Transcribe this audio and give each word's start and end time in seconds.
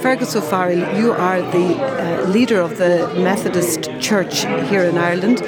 Fergus 0.00 0.34
O'Ferrall, 0.34 0.96
you 0.96 1.12
are 1.12 1.42
the 1.42 1.76
uh, 1.76 2.28
leader 2.28 2.60
of 2.60 2.78
the 2.78 3.12
Methodist 3.16 3.90
Church 4.00 4.44
here 4.70 4.84
in 4.84 4.96
Ireland, 4.96 5.42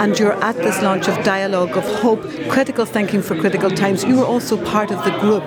and 0.00 0.18
you're 0.18 0.42
at 0.42 0.56
this 0.56 0.80
launch 0.80 1.06
of 1.06 1.22
Dialogue 1.24 1.76
of 1.76 1.84
Hope, 2.00 2.22
Critical 2.48 2.86
Thinking 2.86 3.20
for 3.20 3.38
Critical 3.38 3.70
Times. 3.70 4.02
You 4.02 4.16
were 4.16 4.24
also 4.24 4.56
part 4.64 4.90
of 4.90 5.04
the 5.04 5.10
group. 5.18 5.42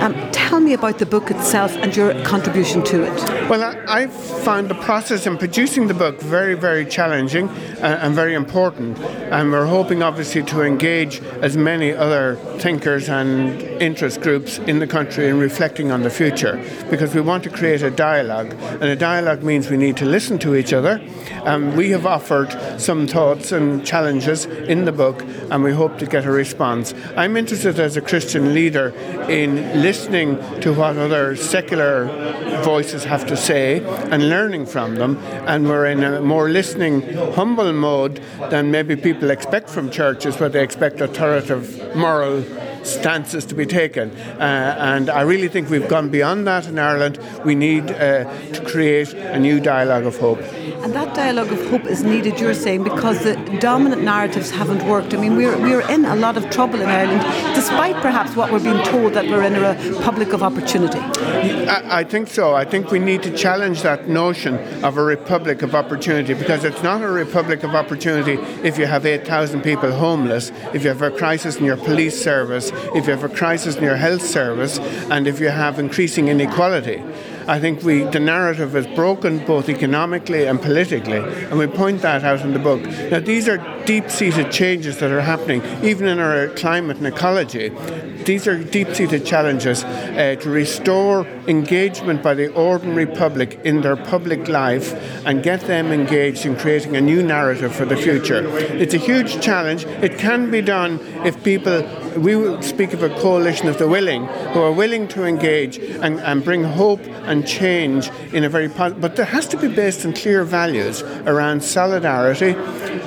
Um, 0.00 0.14
tell 0.52 0.60
me 0.60 0.74
about 0.74 0.98
the 0.98 1.06
book 1.06 1.30
itself 1.30 1.74
and 1.76 1.96
your 1.96 2.12
contribution 2.24 2.82
to 2.82 3.02
it. 3.02 3.48
Well, 3.48 3.62
I, 3.62 4.02
I 4.02 4.06
found 4.06 4.68
the 4.68 4.74
process 4.74 5.26
in 5.26 5.38
producing 5.38 5.86
the 5.86 5.94
book 5.94 6.20
very, 6.20 6.52
very 6.52 6.84
challenging 6.84 7.48
and, 7.48 7.94
and 8.02 8.14
very 8.14 8.34
important, 8.34 8.98
and 8.98 9.50
we're 9.50 9.64
hoping 9.64 10.02
obviously 10.02 10.42
to 10.42 10.60
engage 10.60 11.22
as 11.40 11.56
many 11.56 11.92
other 11.92 12.36
thinkers 12.58 13.08
and 13.08 13.62
interest 13.80 14.20
groups 14.20 14.58
in 14.58 14.78
the 14.78 14.86
country 14.86 15.26
in 15.26 15.38
reflecting 15.38 15.90
on 15.90 16.02
the 16.02 16.10
future 16.10 16.62
because 16.90 17.14
we 17.14 17.22
want 17.22 17.42
to 17.44 17.48
create 17.48 17.80
a 17.80 17.90
dialogue, 17.90 18.52
and 18.52 18.84
a 18.84 18.96
dialogue 18.96 19.42
means 19.42 19.70
we 19.70 19.78
need 19.78 19.96
to 19.96 20.04
listen 20.04 20.38
to 20.40 20.54
each 20.54 20.74
other. 20.74 21.00
Um, 21.44 21.74
we 21.76 21.88
have 21.92 22.04
offered 22.04 22.52
some 22.78 23.06
thoughts 23.06 23.52
and 23.52 23.86
challenges 23.86 24.44
in 24.44 24.84
the 24.84 24.92
book, 24.92 25.22
and 25.50 25.64
we 25.64 25.72
hope 25.72 25.96
to 25.96 26.04
get 26.04 26.26
a 26.26 26.30
response. 26.30 26.92
I'm 27.16 27.38
interested 27.38 27.80
as 27.80 27.96
a 27.96 28.02
Christian 28.02 28.52
leader 28.52 28.90
in 29.30 29.80
listening 29.80 30.41
to 30.60 30.72
what 30.72 30.96
other 30.96 31.36
secular 31.36 32.06
voices 32.62 33.04
have 33.04 33.26
to 33.26 33.36
say 33.36 33.84
and 34.10 34.28
learning 34.28 34.66
from 34.66 34.96
them, 34.96 35.16
and 35.46 35.66
we're 35.66 35.86
in 35.86 36.02
a 36.02 36.20
more 36.20 36.48
listening, 36.48 37.02
humble 37.32 37.72
mode 37.72 38.20
than 38.50 38.70
maybe 38.70 38.96
people 38.96 39.30
expect 39.30 39.68
from 39.68 39.90
churches, 39.90 40.38
where 40.38 40.48
they 40.48 40.62
expect 40.62 41.00
authoritative 41.00 41.94
moral 41.96 42.44
stances 42.84 43.44
to 43.46 43.54
be 43.54 43.66
taken. 43.66 44.10
Uh, 44.10 44.76
and 44.78 45.10
I 45.10 45.22
really 45.22 45.48
think 45.48 45.70
we've 45.70 45.88
gone 45.88 46.08
beyond 46.08 46.46
that 46.46 46.66
in 46.66 46.78
Ireland. 46.78 47.18
We 47.44 47.54
need 47.54 47.90
uh, 47.90 48.24
to 48.52 48.64
create 48.64 49.12
a 49.14 49.38
new 49.38 49.60
dialogue 49.60 50.04
of 50.04 50.18
hope. 50.18 50.40
And 50.82 50.94
that 50.94 51.14
dialogue 51.14 51.52
of 51.52 51.70
hope 51.70 51.84
is 51.84 52.02
needed, 52.02 52.40
you're 52.40 52.54
saying, 52.54 52.82
because 52.82 53.22
the 53.22 53.36
dominant 53.60 54.02
narratives 54.02 54.50
haven't 54.50 54.84
worked. 54.86 55.14
I 55.14 55.18
mean, 55.18 55.36
we're, 55.36 55.56
we're 55.58 55.88
in 55.88 56.04
a 56.04 56.16
lot 56.16 56.36
of 56.36 56.50
trouble 56.50 56.80
in 56.80 56.88
Ireland, 56.88 57.22
despite 57.54 57.94
perhaps 58.02 58.34
what 58.34 58.50
we're 58.50 58.62
being 58.62 58.82
told 58.84 59.14
that 59.14 59.26
we're 59.26 59.44
in 59.44 59.54
a 59.54 59.60
republic 59.90 60.32
of 60.32 60.42
opportunity. 60.42 60.98
I, 60.98 62.00
I 62.00 62.04
think 62.04 62.28
so. 62.28 62.54
I 62.54 62.64
think 62.64 62.90
we 62.90 62.98
need 62.98 63.22
to 63.22 63.36
challenge 63.36 63.82
that 63.82 64.08
notion 64.08 64.58
of 64.84 64.96
a 64.96 65.04
republic 65.04 65.62
of 65.62 65.74
opportunity 65.74 66.34
because 66.34 66.64
it's 66.64 66.82
not 66.82 67.02
a 67.02 67.08
republic 67.08 67.62
of 67.62 67.74
opportunity 67.74 68.32
if 68.66 68.76
you 68.78 68.86
have 68.86 69.06
8,000 69.06 69.62
people 69.62 69.92
homeless, 69.92 70.50
if 70.72 70.82
you 70.82 70.88
have 70.88 71.02
a 71.02 71.10
crisis 71.10 71.56
in 71.56 71.64
your 71.64 71.76
police 71.76 72.20
service, 72.20 72.71
if 72.94 73.06
you 73.06 73.12
have 73.12 73.24
a 73.24 73.28
crisis 73.28 73.76
in 73.76 73.84
your 73.84 73.96
health 73.96 74.22
service, 74.22 74.78
and 75.10 75.26
if 75.26 75.40
you 75.40 75.48
have 75.48 75.78
increasing 75.78 76.28
inequality. 76.28 77.02
I 77.46 77.58
think 77.58 77.82
we 77.82 78.04
the 78.04 78.20
narrative 78.20 78.76
is 78.76 78.86
broken 78.88 79.44
both 79.44 79.68
economically 79.68 80.46
and 80.46 80.60
politically, 80.60 81.18
and 81.18 81.58
we 81.58 81.66
point 81.66 82.02
that 82.02 82.24
out 82.24 82.40
in 82.40 82.52
the 82.52 82.58
book. 82.58 82.82
Now, 83.10 83.20
these 83.20 83.48
are 83.48 83.58
deep-seated 83.84 84.52
changes 84.52 84.98
that 84.98 85.10
are 85.10 85.20
happening, 85.20 85.62
even 85.82 86.06
in 86.06 86.18
our 86.18 86.48
climate 86.48 86.98
and 86.98 87.06
ecology. 87.06 87.70
These 88.24 88.46
are 88.46 88.62
deep-seated 88.62 89.26
challenges 89.26 89.82
uh, 89.82 90.36
to 90.40 90.50
restore 90.50 91.26
engagement 91.48 92.22
by 92.22 92.34
the 92.34 92.52
ordinary 92.54 93.06
public 93.06 93.58
in 93.64 93.80
their 93.80 93.96
public 93.96 94.46
life 94.46 94.92
and 95.26 95.42
get 95.42 95.62
them 95.62 95.90
engaged 95.90 96.46
in 96.46 96.54
creating 96.56 96.96
a 96.96 97.00
new 97.00 97.22
narrative 97.22 97.74
for 97.74 97.84
the 97.84 97.96
future. 97.96 98.46
It's 98.76 98.94
a 98.94 98.98
huge 98.98 99.40
challenge. 99.40 99.84
It 99.84 100.18
can 100.18 100.50
be 100.50 100.60
done 100.60 101.00
if 101.24 101.42
people 101.42 101.82
we 102.16 102.34
speak 102.62 102.92
of 102.92 103.02
a 103.02 103.08
coalition 103.20 103.68
of 103.68 103.78
the 103.78 103.88
willing 103.88 104.26
who 104.52 104.60
are 104.60 104.72
willing 104.72 105.08
to 105.08 105.24
engage 105.24 105.78
and, 105.78 106.20
and 106.20 106.44
bring 106.44 106.62
hope 106.62 107.00
and 107.24 107.31
change 107.40 108.10
in 108.34 108.44
a 108.44 108.48
very 108.48 108.68
positive, 108.68 109.00
but 109.00 109.16
there 109.16 109.24
has 109.24 109.46
to 109.48 109.56
be 109.56 109.68
based 109.68 110.04
on 110.04 110.12
clear 110.12 110.44
values 110.44 111.02
around 111.24 111.62
solidarity, 111.62 112.50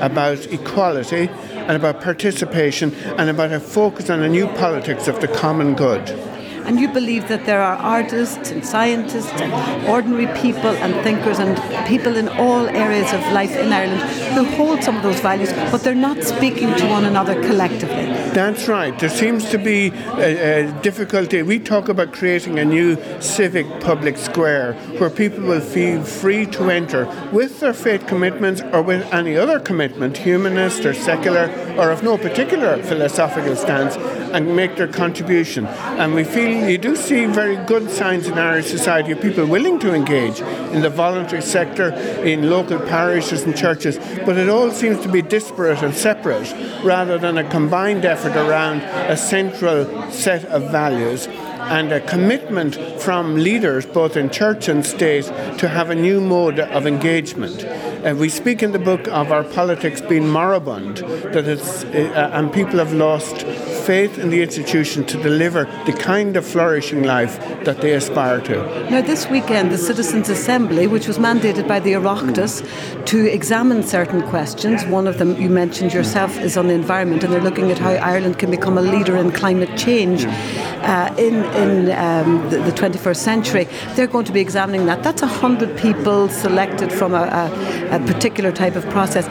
about 0.01 0.39
equality, 0.47 1.29
and 1.67 1.71
about 1.71 2.01
participation, 2.01 2.93
and 3.19 3.29
about 3.29 3.51
a 3.51 3.59
focus 3.59 4.09
on 4.09 4.23
a 4.23 4.29
new 4.29 4.47
politics 4.55 5.07
of 5.07 5.19
the 5.21 5.27
common 5.27 5.75
good. 5.75 6.34
And 6.65 6.79
you 6.79 6.87
believe 6.87 7.27
that 7.27 7.45
there 7.45 7.61
are 7.61 7.75
artists 7.77 8.51
and 8.51 8.65
scientists 8.65 9.31
and 9.41 9.87
ordinary 9.87 10.27
people 10.41 10.69
and 10.69 10.93
thinkers 11.03 11.39
and 11.39 11.55
people 11.87 12.17
in 12.17 12.27
all 12.29 12.67
areas 12.67 13.13
of 13.13 13.21
life 13.31 13.55
in 13.55 13.71
Ireland 13.71 14.01
who 14.35 14.43
hold 14.55 14.83
some 14.83 14.97
of 14.97 15.03
those 15.03 15.19
values, 15.19 15.51
but 15.71 15.83
they're 15.83 15.93
not 15.93 16.23
speaking 16.23 16.73
to 16.75 16.87
one 16.87 17.05
another 17.05 17.35
collectively. 17.43 18.05
That's 18.33 18.67
right. 18.67 18.97
There 18.97 19.09
seems 19.09 19.49
to 19.51 19.57
be 19.57 19.91
a, 20.17 20.65
a 20.65 20.81
difficulty. 20.81 21.41
We 21.43 21.59
talk 21.59 21.87
about 21.89 22.11
creating 22.13 22.59
a 22.59 22.65
new 22.65 22.97
civic 23.21 23.67
public 23.79 24.17
square 24.17 24.73
where 24.97 25.09
people 25.09 25.43
will 25.43 25.61
feel 25.61 26.03
free 26.03 26.45
to 26.47 26.69
enter 26.69 27.05
with 27.31 27.59
their 27.59 27.73
faith 27.73 28.07
commitments 28.07 28.61
or 28.73 28.81
with 28.81 29.05
any 29.13 29.37
other 29.37 29.59
commitment, 29.59 30.17
humanist 30.17 30.85
or 30.85 30.93
secular, 30.93 31.49
or 31.77 31.91
of 31.91 32.03
no 32.03 32.17
particular 32.17 32.81
philosophical 32.83 33.55
stance, 33.55 33.95
and 34.33 34.55
make 34.55 34.75
their 34.75 34.87
contribution. 34.87 35.65
And 35.65 36.13
we 36.13 36.23
feel 36.23 36.54
you 36.63 36.77
do 36.77 36.95
see 36.95 37.25
very 37.25 37.57
good 37.65 37.89
signs 37.89 38.27
in 38.27 38.37
Irish 38.37 38.67
society 38.67 39.11
of 39.11 39.21
people 39.21 39.45
willing 39.45 39.79
to 39.79 39.93
engage 39.93 40.39
in 40.41 40.81
the 40.81 40.89
voluntary 40.89 41.41
sector, 41.41 41.89
in 42.23 42.49
local 42.49 42.79
parishes 42.79 43.43
and 43.43 43.55
churches, 43.55 43.97
but 44.25 44.37
it 44.37 44.49
all 44.49 44.71
seems 44.71 44.99
to 45.01 45.09
be 45.09 45.21
disparate 45.21 45.81
and 45.81 45.93
separate 45.93 46.53
rather 46.83 47.17
than 47.17 47.37
a 47.37 47.49
combined 47.49 48.05
effort 48.05 48.35
around 48.35 48.81
a 48.81 49.17
central 49.17 50.11
set 50.11 50.45
of 50.45 50.71
values 50.71 51.27
and 51.65 51.91
a 51.91 51.99
commitment 52.01 52.75
from 53.01 53.35
leaders, 53.35 53.85
both 53.85 54.15
in 54.17 54.29
church 54.29 54.67
and 54.67 54.85
state, 54.85 55.25
to 55.57 55.67
have 55.67 55.89
a 55.89 55.95
new 55.95 56.21
mode 56.21 56.59
of 56.59 56.85
engagement. 56.85 57.63
Uh, 57.65 58.13
we 58.15 58.29
speak 58.29 58.61
in 58.61 58.71
the 58.71 58.79
book 58.79 59.07
of 59.07 59.31
our 59.31 59.43
politics 59.43 60.01
being 60.01 60.29
moribund, 60.29 60.97
that 61.33 61.47
it's, 61.47 61.83
uh, 61.85 62.29
and 62.33 62.53
people 62.53 62.77
have 62.77 62.93
lost 62.93 63.41
faith 63.85 64.17
in 64.17 64.29
the 64.29 64.41
institution 64.41 65.05
to 65.05 65.21
deliver 65.21 65.65
the 65.85 65.93
kind 65.93 66.37
of 66.37 66.45
flourishing 66.45 67.03
life 67.03 67.39
that 67.65 67.81
they 67.81 67.93
aspire 67.93 68.41
to. 68.41 68.55
Now, 68.89 69.01
this 69.01 69.27
weekend, 69.27 69.71
the 69.71 69.77
Citizens' 69.77 70.29
Assembly, 70.29 70.87
which 70.87 71.07
was 71.07 71.17
mandated 71.17 71.67
by 71.67 71.79
the 71.79 71.93
Oireachtas 71.93 72.63
to 73.05 73.31
examine 73.31 73.83
certain 73.83 74.21
questions, 74.29 74.85
one 74.85 75.07
of 75.07 75.17
them 75.17 75.39
you 75.41 75.49
mentioned 75.49 75.93
yourself 75.93 76.37
is 76.39 76.57
on 76.57 76.67
the 76.67 76.73
environment, 76.73 77.23
and 77.23 77.33
they're 77.33 77.41
looking 77.41 77.71
at 77.71 77.79
how 77.79 77.91
Ireland 77.91 78.39
can 78.39 78.51
become 78.51 78.77
a 78.77 78.81
leader 78.81 79.15
in 79.17 79.31
climate 79.31 79.75
change 79.77 80.25
uh, 80.25 81.13
in, 81.17 81.43
in 81.55 81.91
um, 81.91 82.49
the, 82.49 82.57
the, 82.59 82.71
21st 82.71 83.17
century. 83.17 83.67
They're 83.95 84.07
going 84.07 84.25
to 84.25 84.31
be 84.31 84.41
examining 84.41 84.85
that. 84.87 85.03
That's 85.03 85.21
100 85.21 85.77
people 85.77 86.29
selected 86.29 86.91
from 86.91 87.13
a, 87.13 87.23
a, 87.23 87.95
a 87.95 87.99
particular 88.05 88.51
type 88.51 88.75
of 88.75 88.87
process. 88.89 89.27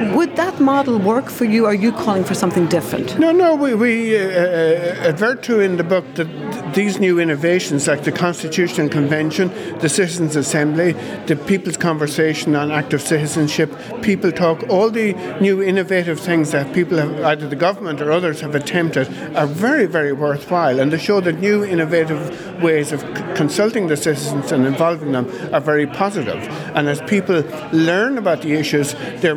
Would 0.00 0.34
that 0.36 0.60
model 0.60 0.98
work 0.98 1.30
for 1.30 1.44
you? 1.44 1.66
Are 1.66 1.74
you 1.74 1.92
calling 1.92 2.24
for 2.24 2.34
something 2.34 2.66
different? 2.66 3.18
No, 3.18 3.30
no. 3.30 3.54
We, 3.54 3.74
we 3.74 4.16
uh, 4.16 4.20
uh 4.20 5.10
advert 5.10 5.42
to 5.44 5.60
in 5.60 5.76
the 5.76 5.84
book 5.84 6.04
that 6.14 6.28
these 6.74 6.98
new 6.98 7.20
innovations, 7.20 7.86
like 7.86 8.02
the 8.02 8.10
Constitutional 8.10 8.88
Convention, 8.88 9.48
the 9.78 9.88
Citizens' 9.88 10.34
Assembly, 10.34 10.92
the 11.26 11.36
People's 11.36 11.76
Conversation 11.76 12.56
on 12.56 12.72
Active 12.72 13.00
Citizenship, 13.00 13.72
People 14.02 14.32
Talk, 14.32 14.68
all 14.68 14.90
the 14.90 15.12
new 15.40 15.62
innovative 15.62 16.18
things 16.18 16.50
that 16.50 16.74
people 16.74 16.98
have, 16.98 17.20
either 17.22 17.48
the 17.48 17.56
government 17.56 18.00
or 18.00 18.10
others 18.10 18.40
have 18.40 18.56
attempted, 18.56 19.06
are 19.36 19.46
very, 19.46 19.86
very 19.86 20.12
worthwhile. 20.12 20.80
And 20.80 20.92
they 20.92 20.98
show 20.98 21.20
that 21.20 21.38
new 21.38 21.64
innovative 21.64 22.62
ways 22.62 22.90
of 22.92 23.02
consulting 23.36 23.86
the 23.86 23.96
citizens 23.96 24.50
and 24.50 24.66
involving 24.66 25.12
them 25.12 25.26
are 25.54 25.60
very 25.60 25.86
positive. 25.86 26.42
And 26.74 26.88
as 26.88 27.00
people 27.02 27.44
learn 27.72 28.18
about 28.18 28.42
the 28.42 28.54
issues, 28.54 28.94
their 29.20 29.36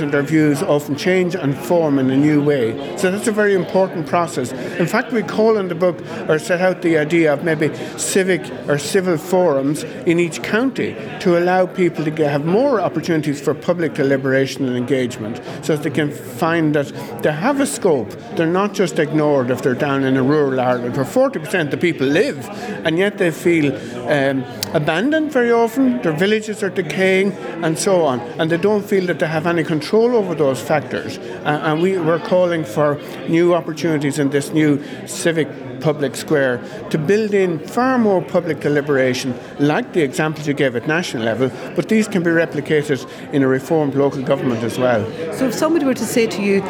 and 0.00 0.12
their 0.12 0.22
views 0.22 0.62
often 0.62 0.96
change 0.96 1.34
and 1.34 1.56
form 1.56 1.98
in 1.98 2.10
a 2.10 2.16
new 2.16 2.42
way. 2.42 2.96
So 2.96 3.10
that's 3.10 3.28
a 3.28 3.32
very 3.32 3.54
important 3.54 4.06
process. 4.06 4.52
In 4.78 4.86
fact, 4.86 5.12
we 5.12 5.22
call 5.22 5.56
in 5.56 5.68
the 5.68 5.74
book 5.74 6.00
or 6.28 6.38
set 6.38 6.60
out 6.60 6.82
the 6.82 6.98
idea 6.98 7.32
of 7.32 7.44
maybe 7.44 7.74
civic 7.98 8.42
or 8.68 8.78
civil 8.78 9.16
forums 9.16 9.82
in 9.82 10.18
each 10.18 10.42
county 10.42 10.94
to 11.20 11.38
allow 11.38 11.66
people 11.66 12.04
to 12.04 12.28
have 12.28 12.44
more 12.44 12.80
opportunities 12.80 13.40
for 13.40 13.54
public 13.54 13.94
deliberation 13.94 14.66
and 14.66 14.76
engagement 14.76 15.40
so 15.62 15.76
that 15.76 15.82
they 15.82 15.90
can 15.90 16.10
find 16.10 16.74
that 16.74 16.86
they 17.22 17.32
have 17.32 17.60
a 17.60 17.66
scope. 17.66 18.10
They're 18.36 18.46
not 18.46 18.74
just 18.74 18.98
ignored 18.98 19.50
if 19.50 19.62
they're 19.62 19.74
down 19.74 20.04
in 20.04 20.16
a 20.16 20.22
rural 20.22 20.60
Ireland 20.60 20.96
where 20.96 21.04
40% 21.04 21.60
of 21.62 21.70
the 21.70 21.76
people 21.76 22.06
live 22.06 22.48
and 22.84 22.98
yet 22.98 23.18
they 23.18 23.30
feel 23.30 23.74
um, 24.08 24.44
abandoned 24.76 25.32
very 25.32 25.50
often, 25.50 26.02
their 26.02 26.12
villages 26.12 26.62
are 26.62 26.70
decaying 26.70 27.32
and 27.64 27.78
so 27.78 28.04
on, 28.04 28.20
and 28.38 28.50
they 28.50 28.58
don't 28.58 28.84
feel 28.84 29.06
that 29.06 29.18
they 29.18 29.26
have 29.26 29.46
any 29.46 29.64
control 29.64 30.14
over 30.14 30.34
those 30.34 30.60
factors. 30.60 31.18
Uh, 31.18 31.60
and 31.64 31.80
we, 31.80 31.98
we're 31.98 32.18
calling 32.18 32.62
for 32.62 33.00
new 33.28 33.54
opportunities 33.54 34.18
in 34.18 34.30
this 34.30 34.52
new 34.52 34.82
civic 35.06 35.48
public 35.80 36.14
square 36.16 36.58
to 36.90 36.98
build 36.98 37.32
in 37.32 37.58
far 37.58 37.98
more 37.98 38.20
public 38.22 38.60
deliberation, 38.60 39.34
like 39.58 39.92
the 39.92 40.02
examples 40.02 40.46
you 40.46 40.54
gave 40.54 40.76
at 40.76 40.86
national 40.86 41.22
level, 41.22 41.50
but 41.74 41.88
these 41.88 42.06
can 42.08 42.22
be 42.22 42.30
replicated 42.30 43.08
in 43.32 43.42
a 43.42 43.48
reformed 43.48 43.94
local 43.94 44.22
government 44.22 44.62
as 44.62 44.78
well. 44.78 45.04
So 45.32 45.46
if 45.46 45.54
somebody 45.54 45.84
were 45.84 45.94
to 45.94 46.04
say 46.04 46.26
to 46.26 46.42
you, 46.42 46.62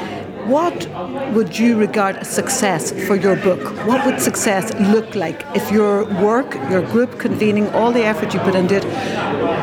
What 0.47 0.89
would 1.35 1.59
you 1.59 1.77
regard 1.77 2.19
as 2.19 2.29
success 2.29 2.93
for 3.07 3.17
your 3.17 3.35
book? 3.35 3.61
What 3.85 4.07
would 4.07 4.21
success 4.21 4.73
look 4.95 5.17
like 5.17 5.45
if 5.57 5.73
your 5.73 6.05
work, 6.23 6.55
your 6.71 6.83
group 6.83 7.19
convening, 7.19 7.69
all 7.71 7.91
the 7.91 8.05
effort 8.05 8.33
you 8.33 8.39
put 8.41 8.55
into 8.55 8.77
it, 8.77 8.85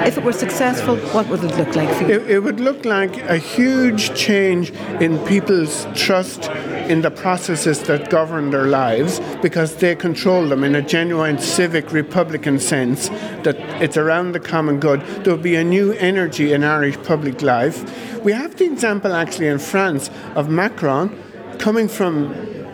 if 0.05 0.17
it 0.17 0.23
were 0.25 0.33
successful, 0.33 0.97
what 1.15 1.29
would 1.29 1.41
it 1.41 1.55
look 1.55 1.73
like 1.77 1.89
for 1.95 2.03
you? 2.03 2.19
It, 2.19 2.31
it 2.31 2.39
would 2.39 2.59
look 2.59 2.83
like 2.83 3.15
a 3.29 3.37
huge 3.37 4.13
change 4.13 4.71
in 4.99 5.19
people's 5.25 5.87
trust 5.95 6.49
in 6.89 7.01
the 7.01 7.11
processes 7.11 7.81
that 7.83 8.09
govern 8.09 8.49
their 8.51 8.65
lives 8.65 9.19
because 9.41 9.75
they 9.77 9.95
control 9.95 10.47
them 10.47 10.63
in 10.63 10.75
a 10.75 10.81
genuine 10.81 11.37
civic 11.37 11.91
republican 11.91 12.59
sense 12.59 13.09
that 13.43 13.57
it's 13.81 13.97
around 13.97 14.33
the 14.33 14.39
common 14.39 14.79
good. 14.79 15.01
There'll 15.23 15.39
be 15.39 15.55
a 15.55 15.63
new 15.63 15.93
energy 15.93 16.53
in 16.53 16.63
Irish 16.63 16.97
public 17.03 17.41
life. 17.41 17.83
We 18.23 18.31
have 18.31 18.55
the 18.55 18.65
example 18.65 19.13
actually 19.13 19.47
in 19.47 19.59
France 19.59 20.09
of 20.35 20.49
Macron 20.49 21.17
coming 21.59 21.87
from 21.87 22.33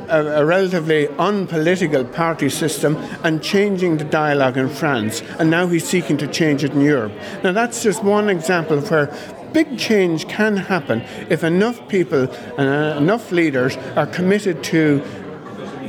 a, 0.09 0.45
relatively 0.45 1.07
unpolitical 1.19 2.03
party 2.03 2.49
system 2.49 2.95
and 3.23 3.41
changing 3.41 3.97
the 3.97 4.03
dialogue 4.03 4.57
in 4.57 4.69
France. 4.69 5.21
And 5.37 5.49
now 5.49 5.67
he's 5.67 5.87
seeking 5.87 6.17
to 6.17 6.27
change 6.27 6.63
it 6.63 6.71
in 6.71 6.81
Europe. 6.81 7.13
Now, 7.43 7.51
that's 7.51 7.83
just 7.83 8.03
one 8.03 8.29
example 8.29 8.79
of 8.79 8.89
where 8.89 9.07
big 9.53 9.77
change 9.77 10.27
can 10.27 10.57
happen 10.57 11.01
if 11.29 11.43
enough 11.43 11.87
people 11.87 12.29
and 12.57 12.69
uh, 12.69 12.97
enough 12.97 13.31
leaders 13.31 13.77
are 13.95 14.07
committed 14.07 14.63
to 14.65 15.03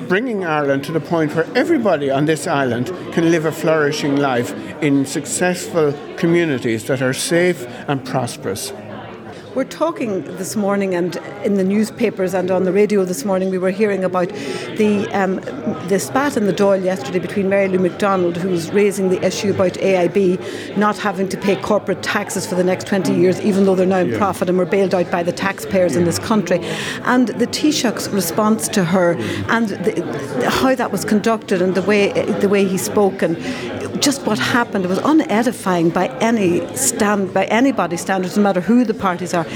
bringing 0.08 0.44
Ireland 0.44 0.82
to 0.84 0.92
the 0.92 1.00
point 1.00 1.34
where 1.36 1.46
everybody 1.54 2.10
on 2.10 2.24
this 2.24 2.46
island 2.46 2.86
can 3.12 3.30
live 3.30 3.44
a 3.44 3.52
flourishing 3.52 4.16
life 4.16 4.52
in 4.82 5.06
successful 5.06 5.94
communities 6.16 6.84
that 6.86 7.00
are 7.00 7.12
safe 7.14 7.64
and 7.86 8.04
prosperous. 8.04 8.72
We're 9.54 9.64
talking 9.64 10.22
this 10.36 10.54
morning, 10.54 10.94
and 10.94 11.16
in 11.44 11.54
the 11.54 11.64
newspapers 11.64 12.34
and 12.34 12.52
on 12.52 12.62
the 12.62 12.72
radio 12.72 13.04
this 13.04 13.24
morning, 13.24 13.50
we 13.50 13.58
were 13.58 13.72
hearing 13.72 14.04
about 14.04 14.28
the 14.28 15.08
um, 15.12 15.40
the 15.88 15.98
spat 15.98 16.36
in 16.36 16.46
the 16.46 16.52
Dáil 16.52 16.84
yesterday 16.84 17.18
between 17.18 17.48
Mary 17.48 17.66
Lou 17.66 17.80
McDonald, 17.80 18.36
who's 18.36 18.70
raising 18.70 19.08
the 19.08 19.20
issue 19.26 19.50
about 19.50 19.72
AIB 19.72 20.76
not 20.76 20.98
having 20.98 21.28
to 21.30 21.36
pay 21.36 21.56
corporate 21.56 22.00
taxes 22.00 22.46
for 22.46 22.54
the 22.54 22.62
next 22.62 22.86
20 22.86 23.12
years, 23.12 23.40
even 23.40 23.64
though 23.64 23.74
they're 23.74 23.86
now 23.86 23.98
in 23.98 24.10
yeah. 24.10 24.18
profit 24.18 24.48
and 24.48 24.56
were 24.56 24.64
bailed 24.64 24.94
out 24.94 25.10
by 25.10 25.24
the 25.24 25.32
taxpayers 25.32 25.94
yeah. 25.94 25.98
in 25.98 26.04
this 26.04 26.20
country, 26.20 26.60
and 27.02 27.28
the 27.28 27.46
Taoiseach's 27.46 28.08
response 28.10 28.68
to 28.68 28.84
her, 28.84 29.16
and 29.48 29.70
the, 29.70 30.48
how 30.48 30.76
that 30.76 30.92
was 30.92 31.04
conducted, 31.04 31.60
and 31.60 31.74
the 31.74 31.82
way 31.82 32.12
the 32.40 32.48
way 32.48 32.64
he 32.64 32.78
spoke, 32.78 33.20
and 33.20 33.36
just 34.00 34.22
what 34.26 34.38
happened. 34.38 34.84
It 34.84 34.88
was 34.88 34.98
unedifying 35.00 35.90
by 35.90 36.08
any 36.18 36.66
stand 36.76 37.32
by 37.32 37.44
anybody's 37.46 38.00
standards, 38.00 38.36
no 38.36 38.42
matter 38.42 38.60
who 38.60 38.84
the 38.84 38.94
parties 38.94 39.34
are. 39.34 39.46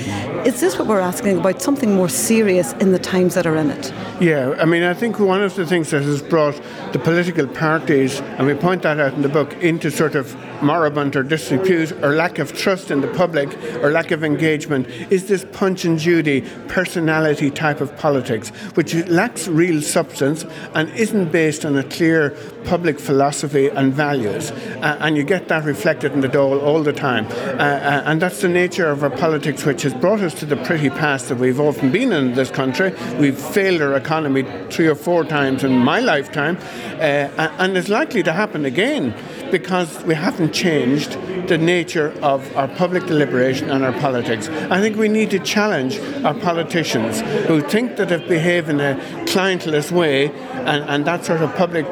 Is 0.45 0.61
this 0.61 0.79
what 0.79 0.87
we're 0.87 1.01
asking 1.01 1.39
about? 1.39 1.63
Something 1.63 1.95
more 1.95 2.09
serious 2.09 2.73
in 2.75 2.93
the 2.93 2.99
times 2.99 3.35
that 3.35 3.47
are 3.47 3.57
in 3.57 3.71
it? 3.71 3.93
Yeah, 4.21 4.55
I 4.59 4.65
mean, 4.65 4.83
I 4.83 4.95
think 4.95 5.19
one 5.19 5.43
of 5.43 5.55
the 5.57 5.67
things 5.67 5.91
that 5.91 6.03
has 6.03 6.23
brought 6.23 6.61
the 6.93 6.99
political 6.99 7.47
parties, 7.47 8.21
and 8.21 8.47
we 8.47 8.55
point 8.55 8.83
that 8.83 9.01
out 9.01 9.15
in 9.15 9.23
the 9.23 9.29
book, 9.29 9.53
into 9.63 9.91
sort 9.91 10.15
of 10.15 10.37
moribund 10.63 11.17
or 11.17 11.23
disrepute 11.23 11.93
or 12.03 12.15
lack 12.15 12.39
of 12.39 12.57
trust 12.57 12.91
in 12.91 13.01
the 13.01 13.09
public 13.09 13.49
or 13.83 13.91
lack 13.91 14.11
of 14.11 14.25
engagement 14.25 14.89
is 15.11 15.27
this 15.27 15.45
punch 15.53 15.85
and 15.85 15.99
Judy 15.99 16.43
personality 16.69 17.51
type 17.51 17.81
of 17.81 17.97
politics, 17.97 18.51
which 18.75 18.95
lacks 19.07 19.49
real 19.49 19.83
substance 19.83 20.45
and 20.75 20.89
isn't 20.91 21.31
based 21.31 21.65
on 21.65 21.77
a 21.77 21.85
clear 21.85 22.31
public 22.65 22.99
philosophy 22.99 23.69
and 23.69 23.93
values. 23.93 24.51
Uh, 24.51 24.99
and 25.01 25.17
you 25.17 25.23
get 25.23 25.49
that 25.49 25.65
reflected 25.65 26.13
in 26.13 26.21
the 26.21 26.29
Dáil 26.29 26.63
all 26.63 26.83
the 26.83 26.93
time. 26.93 27.27
Uh, 27.27 28.03
and 28.05 28.21
that's 28.21 28.41
the 28.41 28.49
nature 28.49 28.89
of 28.89 29.03
our 29.03 29.11
politics, 29.11 29.65
which 29.65 29.83
has 29.83 29.95
brought 29.95 30.21
us 30.21 30.35
to 30.35 30.47
the 30.47 30.57
pretty 30.57 30.91
past 30.91 31.29
that 31.29 31.39
we've 31.39 31.61
often 31.61 31.91
been 31.91 32.13
in 32.13 32.35
this 32.35 32.51
country. 32.51 32.95
We've 33.19 33.39
failed 33.39 33.83
our 33.83 33.95
economy 33.95 34.45
three 34.71 34.89
or 34.89 34.95
four 34.95 35.25
times 35.25 35.65
in 35.65 35.79
my 35.79 36.01
lifetime, 36.01 36.57
uh, 36.95 37.55
and 37.59 37.77
it's 37.77 37.89
likely 37.89 38.23
to 38.23 38.33
happen 38.33 38.65
again 38.65 39.15
because 39.55 40.03
we 40.03 40.17
haven't 40.17 40.53
changed 40.53 41.13
the 41.47 41.57
nature 41.57 42.13
of 42.23 42.41
our 42.57 42.67
public 42.67 43.07
deliberation 43.07 43.71
and 43.71 43.85
our 43.85 43.93
politics. 44.01 44.49
I 44.49 44.81
think 44.81 44.97
we 44.97 45.09
need 45.09 45.31
to 45.31 45.39
challenge 45.39 46.01
our 46.25 46.35
politicians 46.35 47.21
who 47.47 47.61
think 47.61 47.97
that 47.99 48.09
they've 48.09 48.29
behaved 48.29 48.69
in 48.69 48.81
a 48.81 48.97
clientelist 49.27 49.93
way 49.93 50.33
and, 50.71 50.83
and 50.91 51.05
that 51.05 51.25
sort 51.25 51.41
of 51.41 51.55
public 51.55 51.87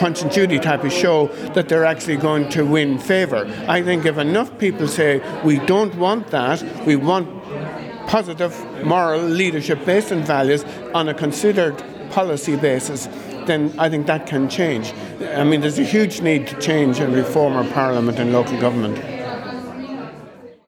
punch 0.00 0.20
and 0.22 0.32
Judy 0.32 0.58
type 0.58 0.82
of 0.82 0.92
show 0.92 1.28
that 1.54 1.68
they're 1.68 1.84
actually 1.84 2.16
going 2.16 2.48
to 2.48 2.64
win 2.66 2.98
favour. 2.98 3.46
I 3.68 3.80
think 3.80 4.04
if 4.04 4.18
enough 4.18 4.58
people 4.58 4.88
say 4.88 5.22
we 5.44 5.60
don't 5.60 5.94
want 5.94 6.26
that, 6.32 6.60
we 6.84 6.96
want 6.96 7.28
positive 8.08 8.52
moral 8.84 9.20
leadership 9.20 9.84
based 9.84 10.10
on 10.10 10.24
values 10.24 10.64
on 10.92 11.08
a 11.08 11.14
considered 11.14 11.80
policy 12.10 12.56
basis, 12.56 13.06
then 13.48 13.74
I 13.78 13.88
think 13.88 14.06
that 14.06 14.26
can 14.26 14.48
change. 14.48 14.92
I 15.20 15.42
mean, 15.42 15.60
there's 15.60 15.78
a 15.78 15.84
huge 15.84 16.20
need 16.20 16.46
to 16.48 16.60
change 16.60 17.00
and 17.00 17.14
reform 17.14 17.54
our 17.54 17.64
parliament 17.72 18.18
and 18.18 18.32
local 18.32 18.60
government. 18.60 19.17